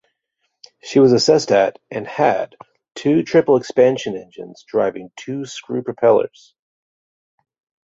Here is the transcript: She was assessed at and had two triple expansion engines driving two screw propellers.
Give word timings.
She 0.81 0.97
was 0.97 1.13
assessed 1.13 1.51
at 1.51 1.77
and 1.91 2.07
had 2.07 2.55
two 2.95 3.21
triple 3.21 3.55
expansion 3.57 4.17
engines 4.17 4.63
driving 4.67 5.11
two 5.15 5.45
screw 5.45 5.83
propellers. 5.83 6.55